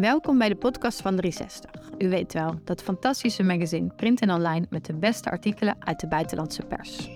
[0.00, 1.70] Welkom bij de podcast van 360.
[1.98, 6.08] U weet wel, dat fantastische magazine print en online met de beste artikelen uit de
[6.08, 7.10] buitenlandse pers.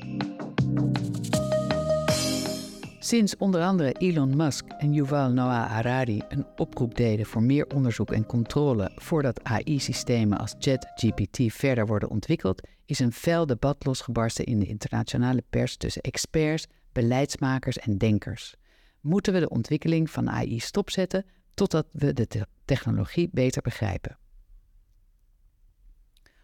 [2.98, 8.12] Sinds onder andere Elon Musk en Yuval Noah Harari een oproep deden voor meer onderzoek
[8.12, 14.59] en controle voordat AI-systemen als ChatGPT verder worden ontwikkeld, is een fel debat losgebarsten in
[14.59, 18.55] de internationale pers tussen experts, beleidsmakers en denkers.
[19.01, 21.25] Moeten we de ontwikkeling van AI stopzetten
[21.55, 22.26] totdat we de
[22.64, 24.18] technologie beter begrijpen?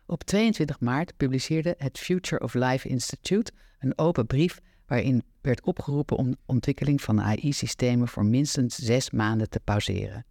[0.07, 6.17] Op 22 maart publiceerde het Future of Life Institute een open brief waarin werd opgeroepen
[6.17, 10.27] om de ontwikkeling van AI-systemen voor minstens zes maanden te pauzeren.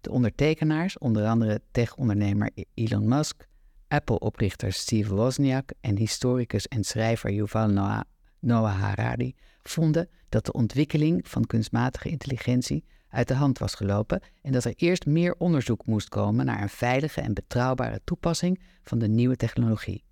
[0.00, 3.46] De ondertekenaars, onder andere tech-ondernemer Elon Musk,
[3.88, 8.00] Apple-oprichter Steve Wozniak en historicus en schrijver Yuval Noah,
[8.38, 14.52] Noah Harari, vonden dat de ontwikkeling van kunstmatige intelligentie uit de hand was gelopen en
[14.52, 19.08] dat er eerst meer onderzoek moest komen naar een veilige en betrouwbare toepassing van de
[19.08, 20.04] nieuwe technologie.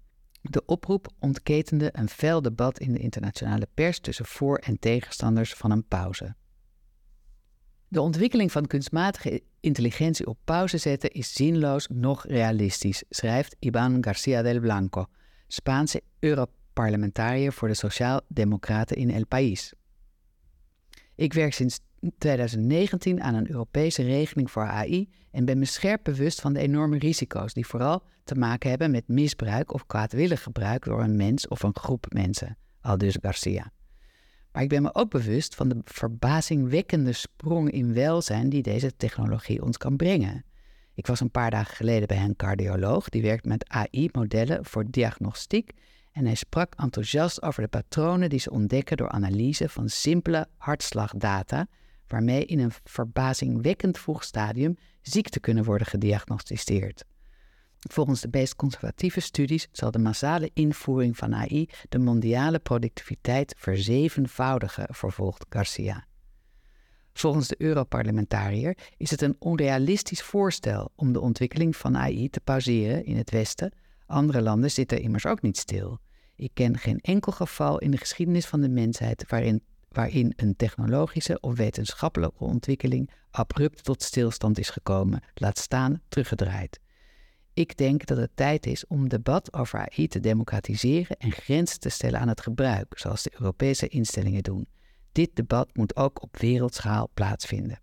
[0.43, 5.71] De oproep ontketende een fel debat in de internationale pers tussen voor- en tegenstanders van
[5.71, 6.35] een pauze.
[7.89, 14.43] De ontwikkeling van kunstmatige intelligentie op pauze zetten is zinloos nog realistisch, schrijft Iban García
[14.43, 15.07] del Blanco,
[15.47, 19.73] Spaanse Europarlementariër voor de Sociaal-Democraten in El País.
[21.15, 21.81] Ik werk sinds
[22.19, 26.99] 2019 aan een Europese regeling voor AI en ben me scherp bewust van de enorme
[26.99, 31.63] risico's die vooral te maken hebben met misbruik of kwaadwillig gebruik door een mens of
[31.63, 33.73] een groep mensen, aldus Garcia.
[34.53, 39.63] Maar ik ben me ook bewust van de verbazingwekkende sprong in welzijn die deze technologie
[39.63, 40.45] ons kan brengen.
[40.95, 45.73] Ik was een paar dagen geleden bij een cardioloog die werkt met AI-modellen voor diagnostiek
[46.13, 51.67] en hij sprak enthousiast over de patronen die ze ontdekken door analyse van simpele hartslagdata
[52.13, 57.05] waarmee in een verbazingwekkend vroeg stadium ziekten kunnen worden gediagnosticeerd.
[57.91, 64.87] Volgens de meest conservatieve studies zal de massale invoering van AI de mondiale productiviteit verzevenvoudigen,
[64.91, 66.07] vervolgt Garcia.
[67.13, 73.05] Volgens de Europarlementariër is het een onrealistisch voorstel om de ontwikkeling van AI te pauzeren
[73.05, 73.73] in het Westen.
[74.07, 75.99] Andere landen zitten immers ook niet stil.
[76.37, 81.41] Ik ken geen enkel geval in de geschiedenis van de mensheid waarin waarin een technologische
[81.41, 86.81] of wetenschappelijke ontwikkeling abrupt tot stilstand is gekomen, laat staan teruggedraaid.
[87.55, 91.89] Ik denk dat het tijd is om debat over AI te democratiseren en grenzen te
[91.89, 94.67] stellen aan het gebruik, zoals de Europese instellingen doen.
[95.13, 97.81] Dit debat moet ook op wereldschaal plaatsvinden.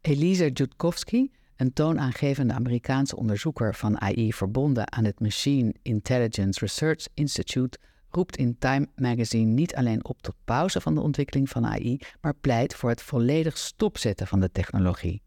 [0.00, 7.78] Elisa Jutkowski, een toonaangevende Amerikaanse onderzoeker van AI verbonden aan het Machine Intelligence Research Institute,
[8.16, 12.34] roept in Time Magazine niet alleen op tot pauze van de ontwikkeling van AI, maar
[12.34, 15.22] pleit voor het volledig stopzetten van de technologie.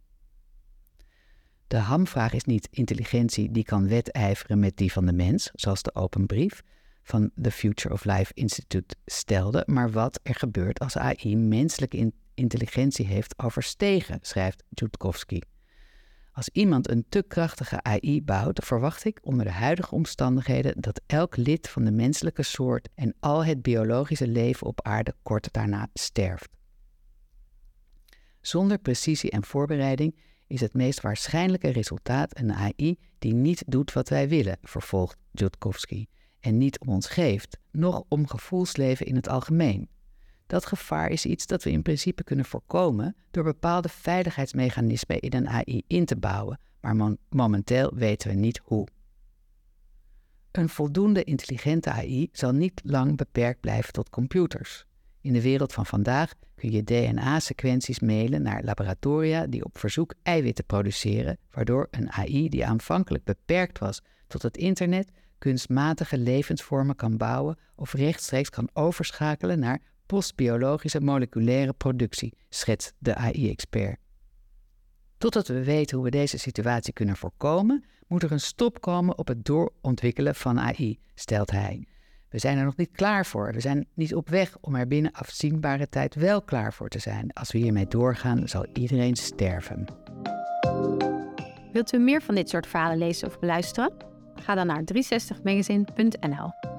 [1.67, 5.95] De hamvraag is niet intelligentie die kan wedijveren met die van de mens, zoals de
[5.95, 6.61] open brief
[7.03, 13.05] van the Future of Life Institute stelde, maar wat er gebeurt als AI menselijke intelligentie
[13.05, 15.41] heeft overstegen, schrijft Jutkowski.
[16.39, 21.37] Als iemand een te krachtige AI bouwt, verwacht ik onder de huidige omstandigheden dat elk
[21.37, 26.49] lid van de menselijke soort en al het biologische leven op aarde kort daarna sterft.
[28.41, 34.09] Zonder precisie en voorbereiding is het meest waarschijnlijke resultaat een AI die niet doet wat
[34.09, 36.07] wij willen, vervolgt Jutkowski,
[36.39, 39.89] en niet om ons geeft, noch om gevoelsleven in het algemeen.
[40.49, 45.49] Dat gevaar is iets dat we in principe kunnen voorkomen door bepaalde veiligheidsmechanismen in een
[45.49, 48.87] AI in te bouwen, maar momenteel weten we niet hoe.
[50.51, 54.85] Een voldoende intelligente AI zal niet lang beperkt blijven tot computers.
[55.21, 60.65] In de wereld van vandaag kun je DNA-sequenties mailen naar laboratoria die op verzoek eiwitten
[60.65, 67.57] produceren, waardoor een AI die aanvankelijk beperkt was tot het internet kunstmatige levensvormen kan bouwen
[67.75, 73.97] of rechtstreeks kan overschakelen naar postbiologische moleculaire productie, schetst de AI-expert.
[75.17, 79.27] Totdat we weten hoe we deze situatie kunnen voorkomen, moet er een stop komen op
[79.27, 81.87] het doorontwikkelen van AI, stelt hij.
[82.29, 83.53] We zijn er nog niet klaar voor.
[83.53, 87.33] We zijn niet op weg om er binnen afzienbare tijd wel klaar voor te zijn.
[87.33, 89.85] Als we hiermee doorgaan, zal iedereen sterven.
[91.71, 93.93] Wilt u meer van dit soort verhalen lezen of beluisteren?
[94.35, 96.78] Ga dan naar 360magazine.nl.